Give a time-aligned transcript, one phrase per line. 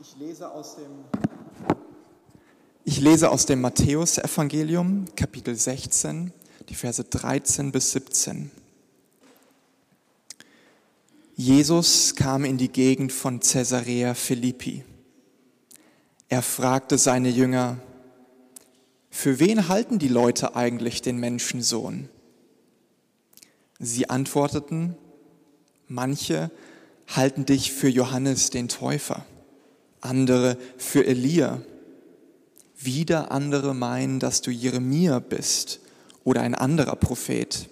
[0.00, 0.90] Ich lese aus dem,
[2.84, 6.32] ich lese aus dem Matthäusevangelium, Kapitel 16,
[6.68, 8.52] die Verse 13 bis 17.
[11.34, 14.84] Jesus kam in die Gegend von Caesarea Philippi.
[16.28, 17.78] Er fragte seine Jünger,
[19.10, 22.08] für wen halten die Leute eigentlich den Menschensohn?
[23.80, 24.96] Sie antworteten,
[25.88, 26.52] manche
[27.08, 29.26] halten dich für Johannes den Täufer,
[30.00, 31.62] andere für Elia,
[32.78, 35.80] wieder andere meinen, dass du Jeremia bist
[36.24, 37.68] oder ein anderer Prophet.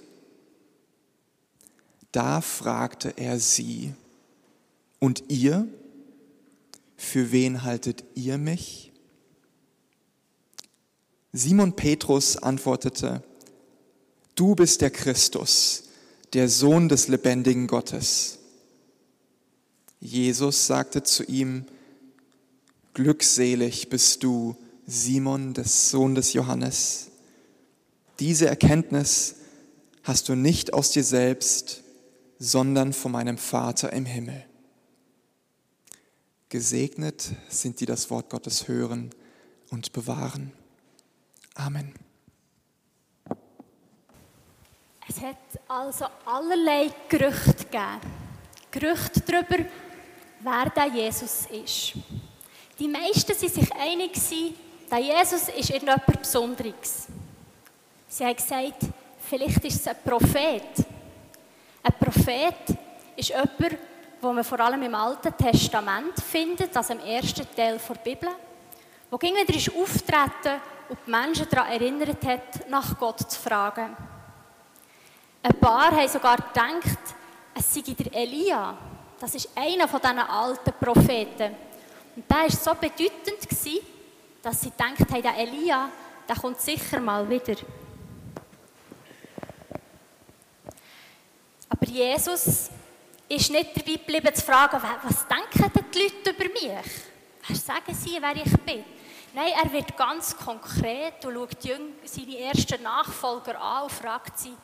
[2.13, 3.95] Da fragte er sie,
[4.99, 5.69] und ihr,
[6.97, 8.93] für wen haltet ihr mich?
[11.33, 13.23] Simon Petrus antwortete,
[14.35, 15.85] du bist der Christus,
[16.33, 18.39] der Sohn des lebendigen Gottes.
[20.01, 21.67] Jesus sagte zu ihm,
[22.97, 27.11] Glückselig bist du, Simon, der Sohn des Johannes.
[28.21, 29.35] Diese Erkenntnis
[30.03, 31.83] hast du nicht aus dir selbst,
[32.39, 34.47] sondern von meinem Vater im Himmel.
[36.49, 39.11] Gesegnet sind die das Wort Gottes hören
[39.69, 40.53] und bewahren.
[41.55, 41.93] Amen.
[45.07, 45.37] Es hat
[45.69, 48.01] also allerlei Gerüchte gegeben.
[48.71, 49.69] Gerüchte darüber,
[50.41, 51.93] wer der Jesus ist.
[52.79, 54.13] Die meisten waren sich einig,
[54.91, 57.07] der Jesus ist irgendjemand Besonderes.
[58.09, 58.81] Sie haben gesagt,
[59.19, 60.87] vielleicht ist es ein Prophet.
[61.83, 62.77] Ein Prophet
[63.17, 63.79] ist jemand, den
[64.35, 68.29] man vor allem im Alten Testament findet, also im ersten Teil der Bibel,
[69.11, 73.97] wo ging wieder ist auftreten und die Menschen daran erinnert hat, nach Gott zu fragen.
[75.43, 76.99] Ein paar haben sogar gedacht,
[77.55, 78.77] es sei der Elia.
[79.19, 81.57] Das ist einer von diesen alten Propheten.
[82.17, 83.51] Und der war so bedeutend,
[84.43, 85.91] dass sie gedacht haben, der Elia,
[86.27, 87.57] der kommt sicher mal wieder.
[91.69, 92.71] Aber Jesus
[93.29, 96.91] ist nicht dabei geblieben zu fragen, was denken denn die Leute über mich?
[97.49, 98.85] Was sagen sie, wer ich bin?
[99.35, 101.63] Nein, er wird ganz konkret und schaut
[102.05, 104.57] seine ersten Nachfolger an und fragt sie,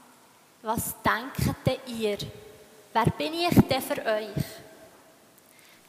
[0.62, 2.18] was denkt denn ihr?
[2.94, 4.44] Wer bin ich denn für euch?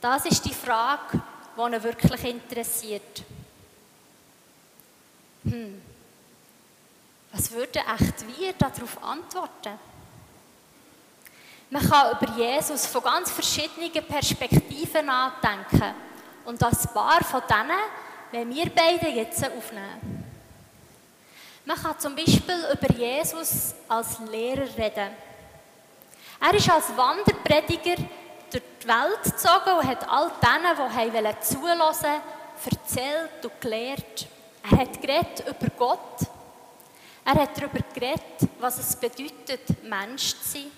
[0.01, 1.21] Das ist die Frage,
[1.55, 3.23] die ihn wirklich interessiert.
[5.43, 5.81] Hm.
[7.31, 9.79] Was würden echt wir darauf antworten?
[11.69, 15.95] Man kann über Jesus von ganz verschiedenen Perspektiven nachdenken.
[16.45, 17.79] Und ein paar von denen
[18.33, 20.25] wenn wir beide jetzt aufnehmen.
[21.65, 25.11] Man kann zum Beispiel über Jesus als Lehrer reden.
[26.41, 28.03] Er ist als Wanderprediger
[28.53, 32.21] durch die Welt gezogen und hat all denen, die zulassen
[32.65, 34.27] erzählt und gelehrt.
[34.63, 36.27] Er hat geredet über Gott.
[37.25, 40.71] Er hat darüber geredet, was es bedeutet, Mensch zu sein.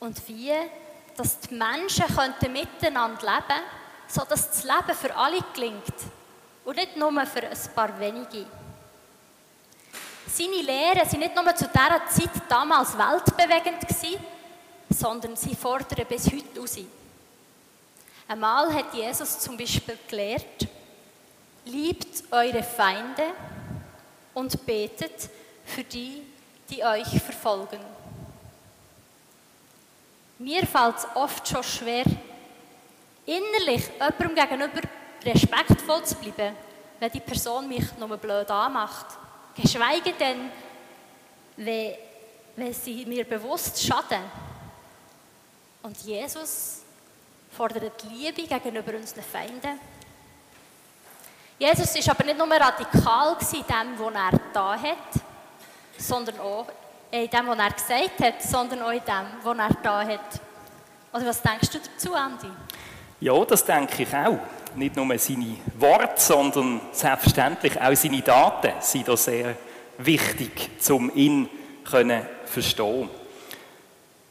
[0.00, 0.52] Und wie,
[1.16, 2.04] dass die Menschen
[2.52, 3.62] miteinander leben könnten,
[4.06, 5.94] sodass das Leben für alle gelingt.
[6.64, 8.46] Und nicht nur für ein paar wenige.
[10.26, 13.86] Seine Lehren waren nicht nur zu dieser Zeit damals weltbewegend,
[14.94, 16.78] sondern sie fordern bis heute aus.
[18.26, 20.66] Einmal hat Jesus zum Beispiel gelehrt,
[21.66, 23.24] liebt eure Feinde
[24.32, 25.28] und betet
[25.64, 26.22] für die,
[26.70, 27.80] die euch verfolgen.
[30.38, 32.04] Mir fällt es oft schon schwer,
[33.26, 34.80] innerlich jemandem gegenüber
[35.24, 36.56] respektvoll zu bleiben,
[36.98, 39.06] wenn die Person mich nur blöd anmacht.
[39.54, 40.50] Geschweige denn,
[41.56, 44.22] wenn, sie mir bewusst schaden.
[45.84, 46.80] Und Jesus
[47.54, 49.78] fordert Liebe gegenüber unseren Feinden.
[51.58, 54.96] Jesus ist aber nicht nur radikal in dem, was er da hat,
[55.98, 56.66] sondern auch
[57.10, 60.40] in dem, was er gesagt hat, sondern auch in dem, was er da hat.
[61.12, 62.48] Oder was denkst du dazu, Andi?
[63.20, 64.38] Ja, das denke ich auch
[64.76, 69.54] nicht nur seine Worte, sondern selbstverständlich auch seine Daten sind da sehr
[69.98, 71.46] wichtig, um ihn
[71.84, 73.10] können verstehen.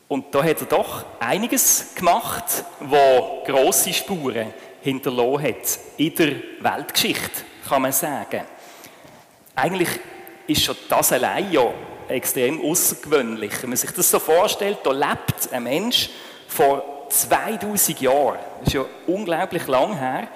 [0.07, 7.43] Und da hat er doch einiges gemacht, wo große Spuren hinterlassen hat in der Weltgeschichte,
[7.67, 8.41] kann man sagen.
[9.55, 9.89] Eigentlich
[10.47, 11.71] ist schon das allein ja
[12.07, 13.61] extrem außergewöhnlich.
[13.61, 16.09] Wenn man sich das so vorstellt, da lebt ein Mensch
[16.47, 20.27] vor 2000 Jahre, das ist ja unglaublich lang her,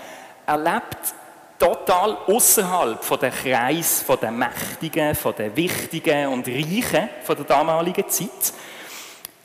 [0.45, 1.13] er lebt
[1.59, 7.45] total außerhalb von der Kreis von der Mächtigen, von der Wichtigen und Reichen von der
[7.45, 8.53] damaligen Zeit.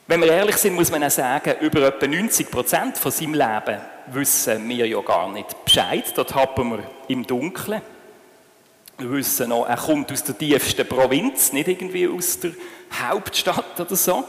[0.08, 3.80] Wenn wir ehrlich sind, muss man auch sagen, über etwa 90 Prozent von seinem Leben
[4.08, 6.12] wissen wir ja gar nicht Bescheid.
[6.16, 7.80] Dort haben wir im Dunkeln.
[8.98, 12.50] Wir wissen noch, er kommt aus der tiefsten Provinz, nicht irgendwie aus der
[13.00, 14.24] Hauptstadt oder so.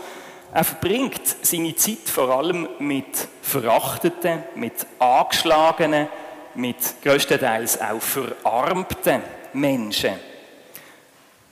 [0.53, 6.07] Er verbringt seine Zeit vor allem mit Verachteten, mit Angeschlagenen,
[6.53, 9.23] mit größtenteils auch verarmten
[9.53, 10.13] Menschen.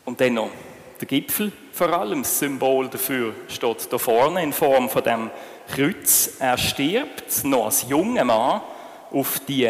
[0.06, 0.52] Und dann noch
[1.00, 5.32] der Gipfel vor allem, das Symbol dafür steht da vorne in Form von dem
[5.74, 6.34] Kreuz.
[6.40, 8.62] Er stirbt noch als junger Mann
[9.12, 9.70] auf die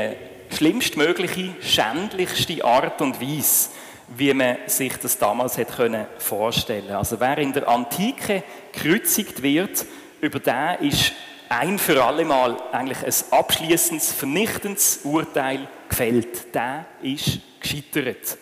[0.50, 3.69] schlimmstmögliche, schändlichste Art und Weise,
[4.09, 6.92] wie man sich das damals hätte vorstellen.
[6.92, 9.86] Also wer in der Antike gekreuzigt wird,
[10.19, 11.13] über den ist
[11.50, 16.53] ein für alle Mal eigentlich ein abschließendes, vernichtendes Urteil gefällt.
[16.53, 18.38] Der ist gescheitert.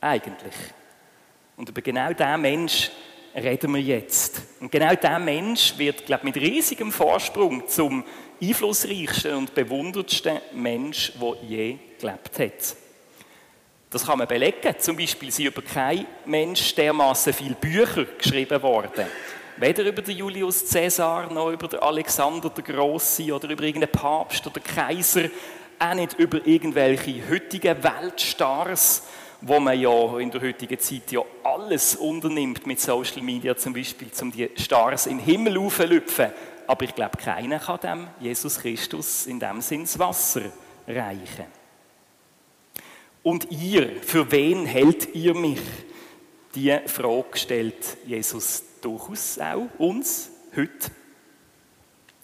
[0.00, 0.54] Eigentlich.
[1.56, 2.90] Und über genau diesen Mensch
[3.34, 4.42] reden wir jetzt.
[4.60, 8.04] Und genau dieser Mensch wird, glaube ich, mit riesigem Vorsprung zum
[8.40, 12.76] einflussreichsten und bewundertsten Mensch, der je gelebt hat.
[13.88, 14.74] Das kann man belegen.
[14.78, 19.06] Zum Beispiel sind über kein Mensch dermaßen viele Bücher geschrieben worden.
[19.56, 24.46] Weder über den Julius Caesar, noch über den Alexander der Große oder über irgendeinen Papst
[24.46, 25.30] oder Kaiser,
[25.78, 29.02] auch nicht über irgendwelche heutigen Weltstars,
[29.40, 34.08] wo man ja in der heutigen Zeit ja alles unternimmt mit Social Media zum Beispiel,
[34.20, 36.32] um die Stars in den Himmel aufzulüpfen.
[36.66, 40.42] Aber ich glaube, keiner kann dem Jesus Christus in dem Sinn das Wasser
[40.86, 41.46] reichen.
[43.22, 45.60] Und ihr, für wen hält ihr mich?
[46.54, 50.90] Die Frage stellt Jesus durchaus auch uns heute.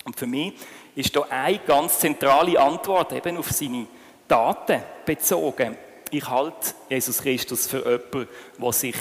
[0.04, 0.54] Und für mich
[0.94, 3.86] ist da eine ganz zentrale Antwort eben auf seine
[4.26, 5.76] Taten bezogen
[6.12, 8.28] ich halte Jesus Christus für jemanden,
[8.58, 8.96] der sich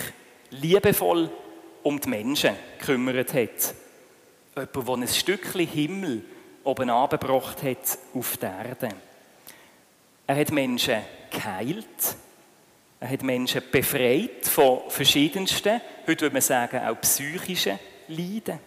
[0.52, 1.30] liebevoll
[1.84, 3.76] um die Menschen gekümmert hat.
[4.56, 6.24] Jemand, der ein Stückchen Himmel
[6.64, 8.90] oben angebracht hat auf der Erde.
[10.26, 12.16] Er hat Menschen geheilt.
[13.00, 18.60] Er hat Menschen befreit von verschiedensten, heute würde man sagen, auch psychischen Leiden.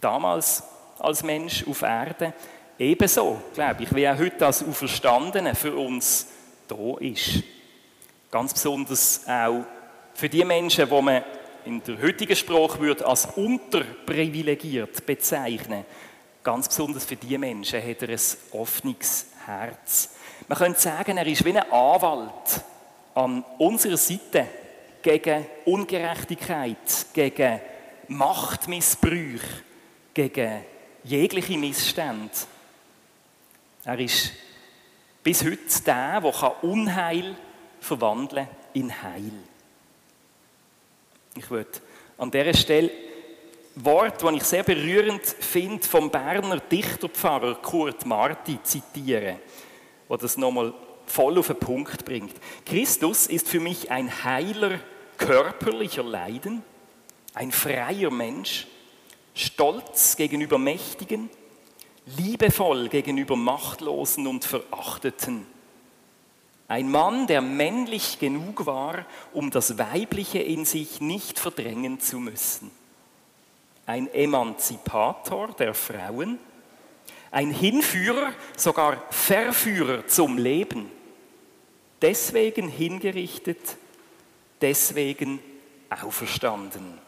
[0.00, 0.62] Damals
[0.98, 2.32] als Mensch auf Erde
[2.78, 6.26] ebenso, glaube ich, wie auch heute als Auferstandene für uns
[6.68, 7.42] da ist.
[8.30, 9.64] Ganz besonders auch
[10.14, 11.22] für die Menschen, die man
[11.64, 15.84] in der heutigen Sprache würde als unterprivilegiert bezeichnen.
[16.42, 18.20] Ganz besonders für die Menschen hat er ein
[18.52, 20.10] offenes Herz.
[20.48, 22.62] Man könnte sagen, er ist wie ein Anwalt
[23.14, 24.48] an unserer Seite
[25.02, 27.60] gegen Ungerechtigkeit, gegen
[28.08, 29.46] Machtmissbrüche,
[30.14, 30.64] gegen
[31.04, 32.30] jegliche Missstände.
[33.84, 34.32] Er ist
[35.22, 37.36] bis heute der, der Unheil
[37.80, 39.32] verwandeln in Heil.
[41.36, 41.70] Ich würde
[42.18, 42.90] an dieser Stelle
[43.74, 49.38] Wort, das ich sehr berührend finde, vom Berner Dichterpfarrer Kurt Marti zitieren,
[50.08, 50.74] wo das nochmal
[51.06, 52.34] voll auf den Punkt bringt.
[52.66, 54.78] Christus ist für mich ein Heiler
[55.16, 56.62] körperlicher Leiden,
[57.32, 58.66] ein freier Mensch,
[59.34, 61.30] stolz gegenüber Mächtigen,
[62.06, 65.46] liebevoll gegenüber Machtlosen und Verachteten.
[66.68, 72.70] Ein Mann, der männlich genug war, um das Weibliche in sich nicht verdrängen zu müssen.
[73.84, 76.38] Ein Emanzipator der Frauen.
[77.30, 80.90] Ein Hinführer, sogar Verführer zum Leben.
[82.00, 83.76] Deswegen hingerichtet,
[84.60, 85.40] deswegen
[85.88, 86.98] auferstanden.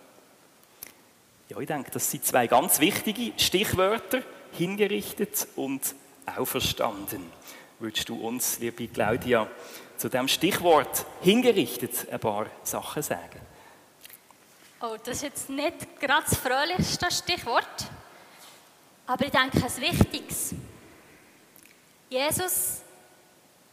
[1.49, 4.23] Ja, ich denke, das sind zwei ganz wichtige Stichwörter
[4.55, 5.95] hingerichtet und
[6.27, 7.23] auferstanden.
[7.79, 9.49] Würdest du uns, liebe Claudia,
[9.97, 13.41] zu dem Stichwort hingerichtet ein paar Sachen sagen?
[14.81, 17.87] Oh, das ist jetzt nicht gerade das fröhlichste Stichwort,
[19.07, 20.55] aber ich denke, ein wichtiges.
[22.09, 22.81] Jesus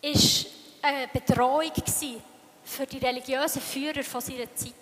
[0.02, 1.72] war eine Bedrohung
[2.64, 4.74] für die religiösen Führer seiner Zeit.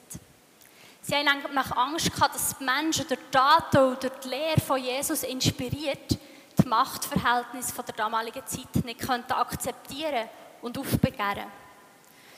[1.10, 4.80] Sie haben eigentlich Angst gehabt, dass die Menschen durch die und durch die Lehre von
[4.80, 6.20] Jesus inspiriert,
[6.56, 10.30] die Machtverhältnisse der damaligen Zeit nicht akzeptieren
[10.62, 11.48] und aufbegehren.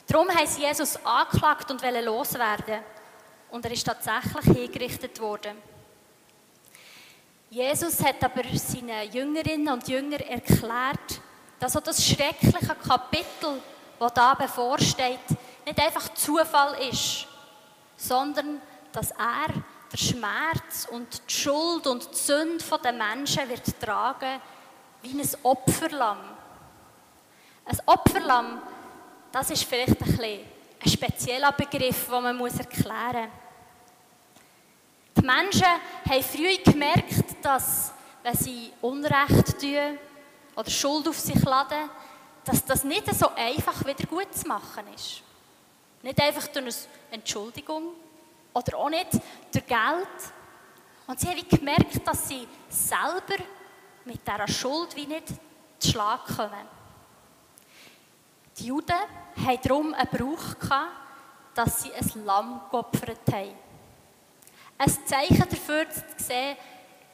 [0.06, 2.80] Darum haben sie Jesus angeklagt und wollen loswerden.
[3.50, 5.58] Und er ist tatsächlich hingerichtet worden.
[7.50, 11.20] Jesus hat aber seinen Jüngerinnen und Jüngern erklärt,
[11.60, 13.60] dass auch das schreckliche Kapitel,
[13.98, 15.28] das da bevorsteht,
[15.66, 17.26] nicht einfach Zufall ist,
[18.02, 18.60] sondern
[18.92, 19.48] dass er
[19.92, 24.40] den Schmerz und die Schuld und die Sünde der Menschen wird tragen
[25.02, 26.18] wie ein Opferlamm.
[27.64, 28.62] Ein Opferlamm,
[29.30, 30.40] das ist vielleicht ein, bisschen
[30.80, 33.32] ein spezieller Begriff, den man erklären muss.
[35.16, 35.66] Die Menschen
[36.08, 37.92] haben früh gemerkt, dass
[38.22, 39.98] wenn sie Unrecht tun
[40.56, 41.90] oder Schuld auf sich laden,
[42.44, 45.22] dass das nicht so einfach wieder gut zu machen ist.
[46.02, 46.74] Nicht einfach durch eine
[47.12, 47.94] Entschuldigung
[48.52, 49.12] oder auch nicht
[49.52, 50.32] durch Geld.
[51.06, 53.42] Und sie haben gemerkt, dass sie selber
[54.04, 55.28] mit dieser Schuld wie nicht
[55.78, 56.66] zu Schlag kommen.
[58.58, 58.94] Die Juden
[59.46, 60.90] hatten darum einen Brauch, gehabt,
[61.54, 63.54] dass sie ein Lamm geopfert haben.
[64.78, 66.56] Ein Zeichen dafür zu sehen,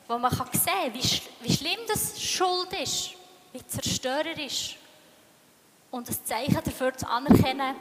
[0.07, 3.11] wo man sehen kann, wie, wie schlimm das Schuld ist,
[3.53, 4.77] wie zerstörerisch.
[5.91, 7.77] Und ein Zeichen dafür zu anerkennen,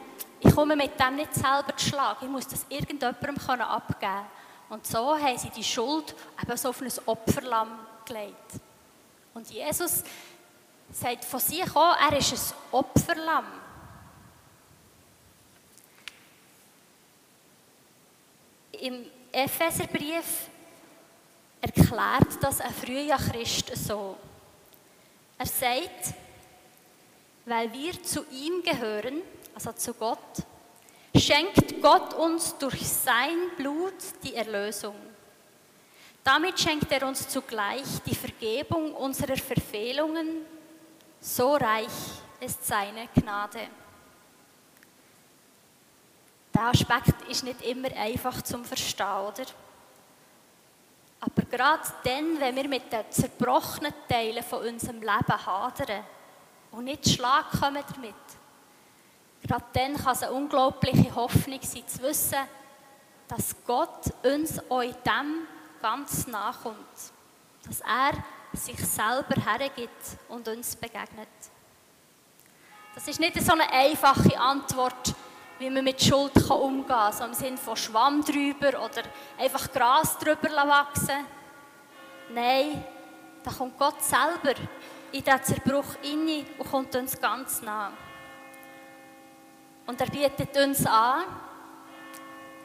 [0.57, 4.25] komme mit dem nicht selber zu Schlag, ich muss das irgendjemandem abgeben
[4.69, 8.53] Und so haben sie die Schuld eben so auf ein Opferlamm gelegt.
[9.35, 10.03] Und Jesus
[10.91, 13.45] sagt von sich auch, er ist ein Opferlamm.
[18.71, 20.49] Im Epheserbrief
[21.61, 24.17] erklärt das ein früher Christ so.
[25.37, 26.15] Er sagt,
[27.47, 29.21] weil wir zu ihm gehören,
[29.55, 30.19] also zu Gott,
[31.15, 34.95] schenkt Gott uns durch sein Blut die Erlösung.
[36.25, 40.45] Damit schenkt er uns zugleich die Vergebung unserer Verfehlungen.
[41.21, 41.87] So reich
[42.41, 43.61] ist seine Gnade.
[46.53, 49.45] Der Aspekt ist nicht immer einfach zum Verstehen, oder?
[51.21, 56.03] Aber gerade dann, wenn wir mit den zerbrochenen Teilen von unserem Leben hadern
[56.71, 58.15] und nicht Schlag kommen damit,
[59.43, 62.39] gerade dann kann es eine unglaubliche Hoffnung sein, zu wissen,
[63.27, 65.47] dass Gott uns auch in dem
[65.81, 66.77] ganz nachkommt.
[67.65, 71.27] Dass er sich selber hergibt und uns begegnet.
[72.95, 75.13] Das ist nicht so eine einfache Antwort,
[75.59, 79.03] wie man mit Schuld umgehen kann, so im Sinne von Schwamm drüber oder
[79.37, 81.25] einfach Gras drüber wachsen.
[82.29, 82.83] Nein,
[83.43, 84.59] da kommt Gott selber
[85.17, 87.91] in diesen Zerbruch rein und kommt uns ganz nah.
[89.85, 91.23] Und er bietet uns an,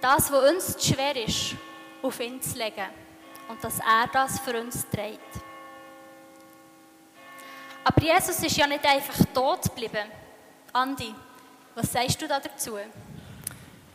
[0.00, 1.54] das, was uns zu schwer ist,
[2.02, 2.88] auf ihn zu legen.
[3.48, 5.20] Und dass er das für uns trägt.
[7.84, 10.08] Aber Jesus ist ja nicht einfach tot geblieben.
[10.72, 11.14] Andi,
[11.74, 12.76] was sagst du da dazu?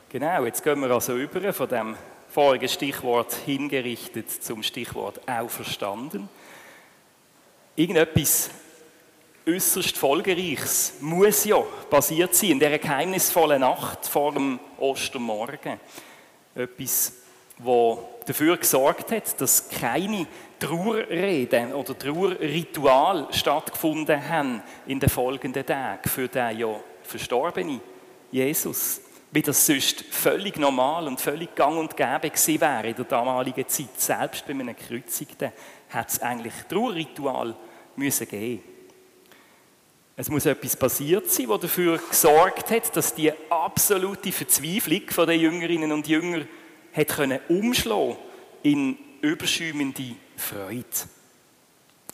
[0.10, 1.98] Genau, jetzt gehen wir also über von dem
[2.30, 6.30] vorigen Stichwort hingerichtet zum Stichwort auferstanden.
[7.80, 8.50] Irgendetwas
[9.48, 11.60] äußerst Folgereiches muss ja
[11.92, 15.80] passiert sein in dieser geheimnisvollen Nacht vor dem Ostermorgen.
[16.56, 17.14] Etwas,
[17.60, 20.26] das dafür gesorgt hat, dass keine
[20.58, 27.80] Trauerreden oder Trauerritual stattgefunden haben in den folgenden Tagen für den ja verstorbenen
[28.32, 33.06] Jesus, wie das sonst völlig normal und völlig gang und gäbe gewesen wäre in der
[33.06, 34.00] damaligen Zeit.
[34.02, 35.52] Selbst bei einem Kreuzigten
[35.92, 37.56] hat es eigentlich Trauerritual
[37.98, 38.64] müssen geben.
[40.16, 45.92] Es muss etwas passiert sein, das dafür gesorgt hat, dass die absolute Verzweiflung der Jüngerinnen
[45.92, 46.46] und Jünger
[46.94, 48.18] hat können umschlagen
[48.64, 50.86] in überschäumende Freude.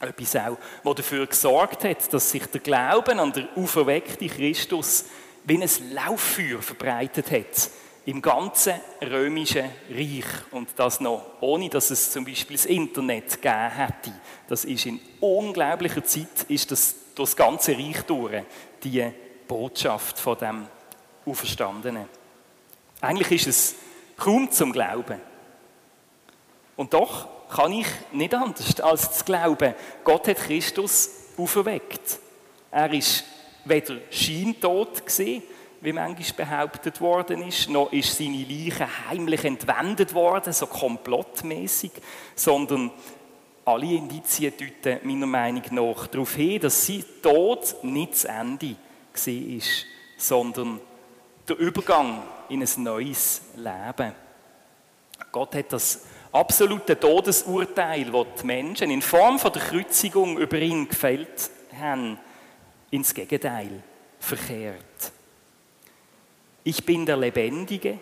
[0.02, 5.06] Etwas auch, das dafür gesorgt hat, dass sich der Glauben an den auferweckten Christus
[5.46, 7.70] wie ein Lauffeuer verbreitet hat
[8.06, 13.70] im ganzen römischen Reich und das noch ohne, dass es zum Beispiel das Internet gegeben
[13.70, 14.14] hätte.
[14.48, 18.44] Das ist in unglaublicher Zeit ist das durch das ganze Reich durch
[18.84, 19.06] die
[19.48, 20.68] Botschaft von dem
[21.26, 22.08] Auferstandenen.
[23.00, 23.76] Eigentlich ist es
[24.18, 25.22] kaum zum Glauben.
[26.76, 32.20] Und doch kann ich nicht anders als zu glauben, Gott hat Christus auferweckt.
[32.72, 33.24] Er ist
[33.66, 35.44] weder scheintot gesehen,
[35.84, 41.92] wie manchmal behauptet worden ist, noch ist seine Leiche heimlich entwendet worden, so komplottmäßig,
[42.36, 42.90] sondern
[43.66, 48.76] alle Indizien deuten meiner Meinung nach darauf hin, dass sein Tod nicht das Ende
[49.14, 49.62] war,
[50.18, 50.80] sondern
[51.48, 54.14] der Übergang in ein neues Leben.
[55.32, 60.88] Gott hat das absolute Todesurteil, das die Menschen in Form von der Kreuzigung über ihn
[60.88, 61.50] gefällt
[61.80, 62.18] haben,
[62.92, 63.84] ins Gegenteil
[64.20, 64.93] verkehrt.
[66.64, 68.00] Ich bin der Lebendige,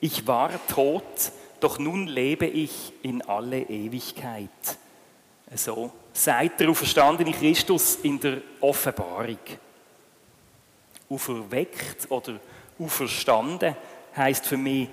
[0.00, 4.50] ich war tot, doch nun lebe ich in alle Ewigkeit.
[5.54, 9.38] So sagt der auferstandene Christus in der Offenbarung.
[11.08, 12.38] Auferweckt oder
[12.78, 13.76] auferstanden
[14.16, 14.88] heißt für mich,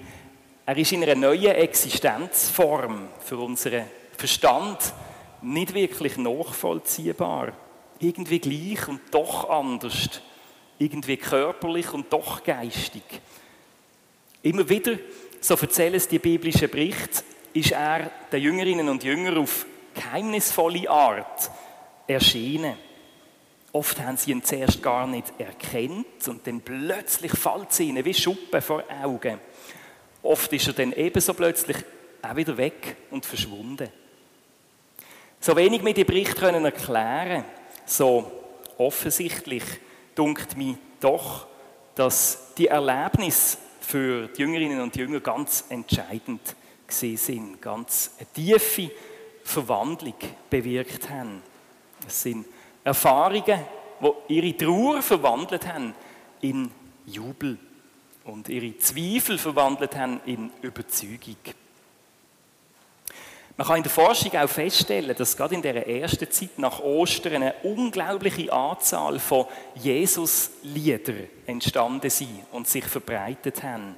[0.66, 3.86] er ist in einer neuen Existenzform für unseren
[4.18, 4.94] Verstand
[5.42, 7.52] nicht wirklich nachvollziehbar.
[8.00, 10.22] Irgendwie gleich und doch anders.
[10.84, 13.04] Irgendwie körperlich und doch geistig.
[14.42, 15.00] Immer wieder,
[15.40, 17.24] so erzählen es die biblischen Berichte,
[17.54, 21.50] ist er den Jüngerinnen und Jüngern auf geheimnisvolle Art
[22.06, 22.76] erschienen.
[23.72, 28.14] Oft haben sie ihn zuerst gar nicht erkannt und dann plötzlich fällt sie ihnen wie
[28.14, 29.40] Schuppen vor Augen.
[30.22, 31.78] Oft ist er dann ebenso plötzlich
[32.22, 33.88] auch wieder weg und verschwunden.
[35.40, 37.46] So wenig wir die Bericht können erklären,
[37.86, 38.30] so
[38.78, 39.64] offensichtlich
[40.16, 41.48] dunkt mir doch,
[41.96, 46.56] dass die Erlebnisse für die Jüngerinnen und Jünger ganz entscheidend
[46.88, 48.92] sind, ganz eine tiefe
[49.44, 50.16] Verwandlung
[50.50, 51.42] bewirkt haben.
[52.08, 52.46] Es sind
[52.84, 53.62] Erfahrungen,
[54.30, 55.94] die ihre Trauer verwandelt haben
[56.42, 56.70] in
[57.06, 57.58] Jubel
[58.26, 61.38] und ihre Zweifel verwandelt haben in Überzeugung.
[63.56, 67.36] Man kann in der Forschung auch feststellen, dass gerade in der ersten Zeit nach Ostern
[67.36, 69.46] eine unglaubliche Anzahl von
[69.76, 73.96] Jesus-Liedern entstanden sind und sich verbreitet haben.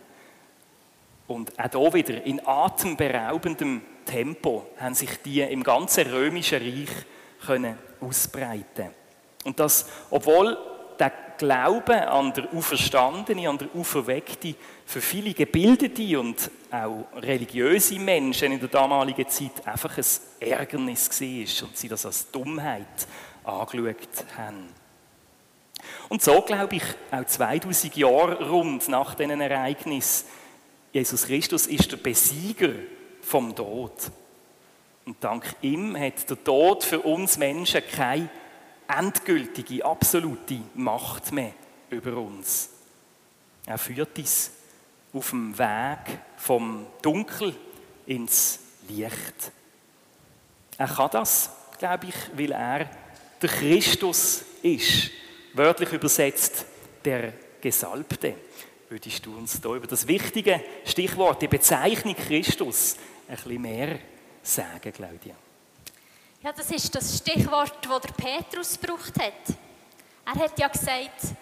[1.28, 6.90] Und auch hier wieder in atemberaubendem Tempo haben sich die im ganzen römischen Reich
[7.46, 8.90] können ausbreiten.
[9.46, 10.58] Und das, obwohl
[11.00, 18.54] der Glaube an der Auferstandene, an der Auferweckte für viele gebildete und auch religiöse Menschen
[18.54, 20.06] in der damaligen Zeit einfach ein
[20.40, 23.08] Ärgernis war und sie das als Dummheit
[23.44, 24.70] angeschaut haben.
[26.10, 30.28] Und so glaube ich, auch 2000 Jahre rund nach diesen Ereignissen,
[30.94, 32.70] Jesus Christus ist der Besieger
[33.22, 33.92] vom Tod.
[35.06, 38.30] Und dank ihm hat der Tod für uns Menschen keine
[38.88, 41.54] endgültige, absolute Macht mehr
[41.90, 42.70] über uns.
[43.66, 44.52] Er führt uns
[45.14, 47.56] auf dem Weg vom Dunkel
[48.06, 49.52] ins Licht.
[50.78, 51.50] Er kann das,
[51.80, 52.90] glaube ich, weil er
[53.42, 55.12] der Christus ist.
[55.54, 56.66] Wörtlich übersetzt
[57.04, 58.36] der Gesalbte.
[58.90, 64.00] Würdest du uns da über das wichtige Stichwort, die Bezeichnung Christus, ein bisschen mehr
[64.44, 65.36] sagen, Claudia?
[66.46, 69.58] Ja, das ist das Stichwort, das der Petrus gebraucht hat.
[70.28, 71.34] Er hat ja gesagt,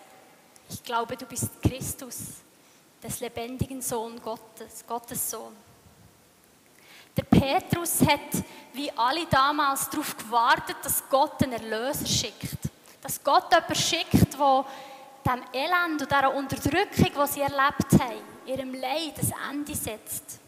[0.70, 2.36] ich glaube, du bist Christus,
[3.04, 5.58] des lebendigen Sohn Gottes, Gottes Sohn.
[7.18, 12.70] Der Petrus hat, wie alle damals, darauf gewartet, dass Gott einen Erlöser schickt.
[13.02, 14.66] Dass Gott jemanden schickt, der
[15.26, 20.40] dem Elend und dieser Unterdrückung, die sie erlebt haben, ihrem Leid ein Ende setzt.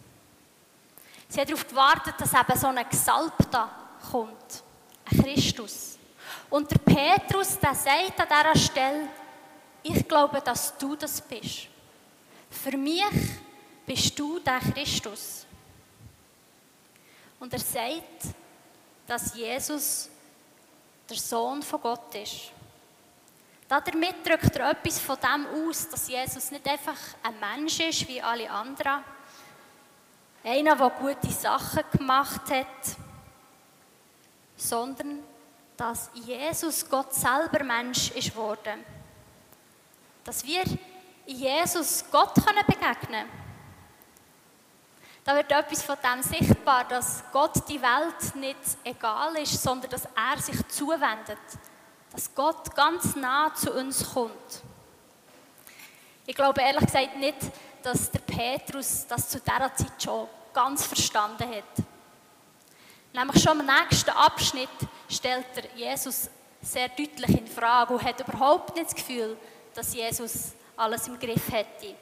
[1.28, 4.64] Sie hat darauf gewartet, dass eben so ein Gesalbter kommt.
[5.06, 5.98] Ein Christus.
[6.50, 9.10] Und der Petrus, der sagt an dieser Stelle,
[9.84, 11.68] ich glaube, dass du das bist.
[12.50, 13.04] Für mich
[13.86, 15.46] bist du der Christus.
[17.40, 18.34] Und er sagt,
[19.06, 20.10] dass Jesus
[21.08, 22.52] der Sohn von Gott ist.
[23.68, 28.22] Damit drückt er etwas von dem aus, dass Jesus nicht einfach ein Mensch ist wie
[28.22, 29.04] alle anderen,
[30.44, 32.98] einer, der gute Sachen gemacht hat,
[34.56, 35.24] sondern
[35.78, 38.84] dass Jesus Gott selber Mensch ist geworden.
[40.24, 40.64] Dass wir
[41.26, 43.30] Jesus Gott können begegnen können.
[45.24, 50.06] Da wird etwas von dem sichtbar, dass Gott die Welt nicht egal ist, sondern dass
[50.06, 51.40] er sich zuwendet.
[52.12, 54.62] Dass Gott ganz nah zu uns kommt.
[56.28, 57.38] Ich glaube ehrlich gesagt nicht,
[57.82, 61.85] dass der Petrus das zu dieser Zeit schon ganz verstanden hat.
[63.16, 64.68] Nämlich schon im nächsten Abschnitt
[65.10, 66.30] stellt er Jesus
[66.62, 69.38] sehr deutlich in Frage und hat überhaupt nicht das Gefühl,
[69.74, 71.96] dass Jesus alles im Griff hätte.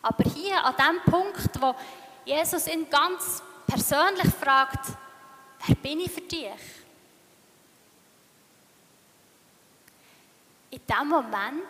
[0.00, 1.74] Aber hier an dem Punkt, wo
[2.24, 4.90] Jesus ihn ganz persönlich fragt,
[5.66, 6.44] wer bin ich für dich?
[10.70, 11.64] In dem Moment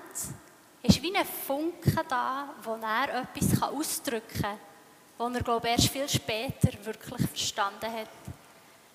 [0.82, 4.58] ist wie ein Funke da, wo er etwas ausdrücken kann
[5.20, 8.08] den er, glaube ich, erst viel später wirklich verstanden hat.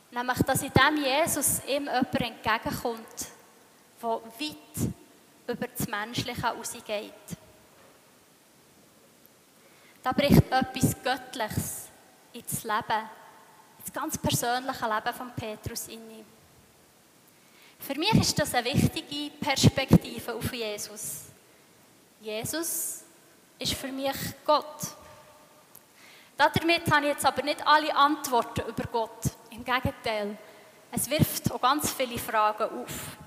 [0.09, 3.27] Nämlich, dass in dem Jesus ihm jemand entgegenkommt,
[4.01, 4.93] der weit
[5.47, 7.13] über das Menschliche hinausgeht.
[10.01, 11.87] Da bricht etwas Göttliches
[12.33, 13.09] ins Leben,
[13.79, 16.25] ins ganz persönliche Leben von Petrus in
[17.79, 21.25] Für mich ist das eine wichtige Perspektive auf Jesus.
[22.21, 23.03] Jesus
[23.59, 24.95] ist für mich Gott.
[26.37, 29.21] Damit habe ich jetzt aber nicht alle Antworten über Gott.
[29.51, 30.37] Im Gegenteil,
[30.91, 33.17] es wirft auch ganz viele Fragen auf.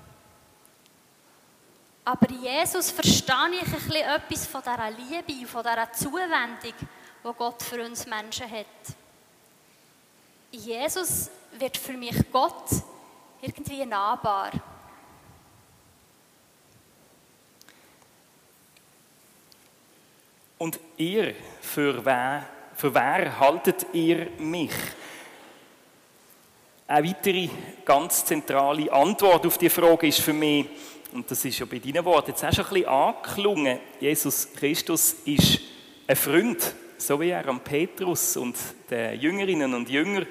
[2.05, 6.73] Aber Jesus verstehe ich ein bisschen etwas von dieser Liebe, von dieser Zuwendung,
[7.23, 8.65] die Gott für uns Menschen hat.
[10.51, 12.65] In Jesus wird für mich Gott
[13.41, 14.51] irgendwie nahbar.
[20.57, 24.71] Und ihr, für wen für wer haltet ihr mich?
[26.87, 27.49] Eine weitere
[27.83, 30.65] ganz zentrale Antwort auf die Frage ist für mich,
[31.11, 35.17] und das ist ja bei deinen Worten jetzt auch schon ein bisschen angeklungen, Jesus Christus
[35.25, 35.59] ist
[36.07, 38.55] ein Freund, so wie er am Petrus und
[38.89, 40.25] den Jüngerinnen und Jüngern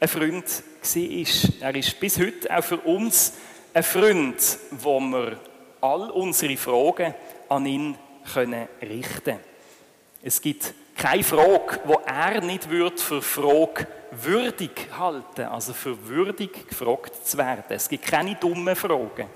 [0.00, 1.68] ein Freund war.
[1.68, 3.34] Er ist bis heute auch für uns
[3.74, 5.38] ein Freund, wo wir
[5.82, 7.14] all unsere Fragen
[7.50, 7.94] an ihn
[8.32, 9.38] können richten
[10.22, 16.68] Es gibt keine Frage, wo er nicht wird für Frage würdig halten, also für würdig
[16.68, 17.64] gefragt zu werden.
[17.70, 19.26] Es gibt keine dummen Fragen.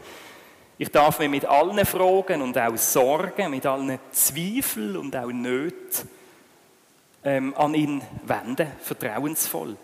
[0.76, 6.08] Ich darf mich mit allen Fragen und auch Sorgen, mit allen Zweifeln und auch Nöten
[7.24, 9.74] ähm, an ihn wenden, vertrauensvoll.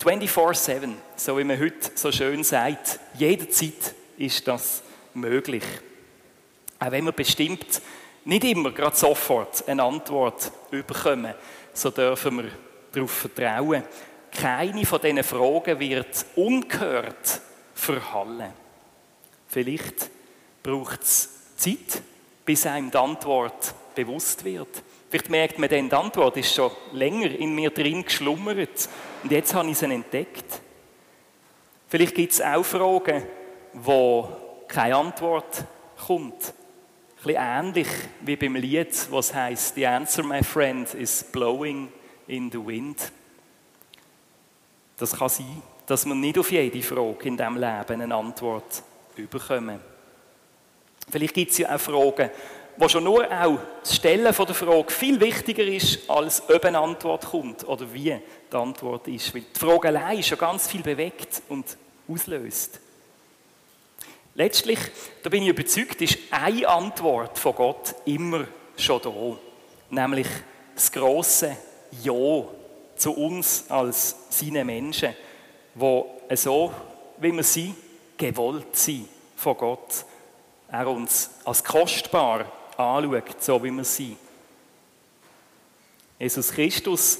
[0.00, 5.64] 24-7, so wie man heute so schön sagt, jederzeit ist das möglich.
[6.78, 7.82] Auch wenn wir bestimmt
[8.24, 11.34] nicht immer gerade sofort eine Antwort bekommen,
[11.72, 12.50] so dürfen wir
[12.92, 13.82] darauf vertrauen.
[14.30, 17.40] Keine von diesen Fragen wird ungehört
[17.74, 18.52] verhallen.
[19.48, 20.10] Vielleicht
[20.62, 22.02] braucht es Zeit,
[22.44, 24.82] bis einem die Antwort bewusst wird.
[25.08, 28.88] Vielleicht merkt man dann, die Antwort ist schon länger in mir drin geschlummert
[29.22, 30.60] und jetzt habe ich sie entdeckt.
[31.88, 33.24] Vielleicht gibt es auch Fragen,
[33.72, 34.28] wo
[34.68, 35.64] keine Antwort
[36.06, 36.54] kommt.
[37.22, 37.88] Bisschen ähnlich
[38.22, 41.92] wie beim Lied, was heißt: The answer, my friend, is blowing
[42.26, 43.12] in the wind.
[44.96, 48.82] Das kann sein, dass man nicht auf jede Frage in diesem Leben eine Antwort
[49.30, 49.80] bekommen.
[51.10, 52.30] Vielleicht gibt es ja auch Fragen,
[52.76, 57.26] wo schon nur auch das Stellen der Frage viel wichtiger ist, als ob eine Antwort
[57.26, 58.16] kommt oder wie
[58.50, 59.34] die Antwort ist.
[59.34, 61.76] Weil die Frage allein schon ganz viel bewegt und
[62.08, 62.80] auslöst.
[64.40, 64.78] Letztlich,
[65.22, 69.12] da bin ich überzeugt, ist eine Antwort von Gott immer schon da.
[69.90, 70.28] Nämlich
[70.74, 71.58] das große
[72.02, 72.44] Ja
[72.96, 75.14] zu uns als seine Menschen,
[75.74, 76.72] wo so,
[77.18, 77.74] wie wir sind,
[78.16, 80.06] gewollt sind von Gott.
[80.72, 84.16] Er uns als kostbar anschaut, so wie wir sind.
[86.18, 87.18] Jesus Christus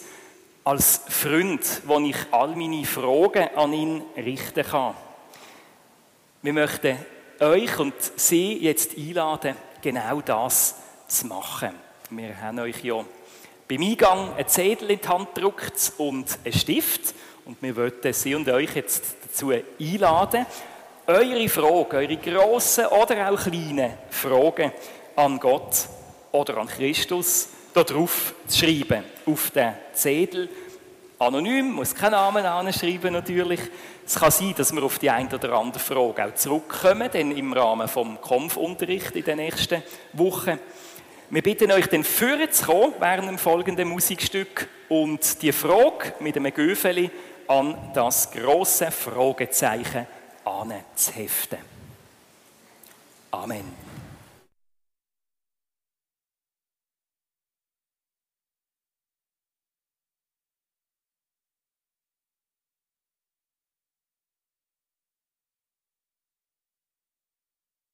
[0.64, 4.94] als Freund, wo ich all meine Fragen an ihn richten kann.
[6.42, 6.96] Wir möchten
[7.38, 10.74] euch und Sie jetzt einladen, genau das
[11.06, 11.68] zu machen.
[12.08, 13.04] Wir haben euch ja
[13.68, 17.14] beim Eingang ein Zettel in die Hand gedruckt und einen Stift.
[17.44, 20.46] Und wir möchten Sie und euch jetzt dazu einladen,
[21.06, 24.72] eure Fragen, eure grossen oder auch kleinen Fragen
[25.16, 25.88] an Gott
[26.32, 30.48] oder an Christus darauf zu schreiben, auf den Zettel.
[31.20, 33.60] Anonym, muss keinen Namen anschreiben natürlich.
[34.06, 37.52] Es kann sein, dass wir auf die eine oder andere Frage auch zurückkommen, denn im
[37.52, 39.82] Rahmen vom Konfunterricht in den nächsten
[40.14, 40.58] Wochen.
[41.28, 47.10] Wir bitten euch dann vorzukommen während dem folgenden Musikstück und die Frage mit einem Göfeli
[47.48, 50.06] an das große Fragezeichen
[50.46, 51.58] anzuheften.
[53.30, 53.89] Amen.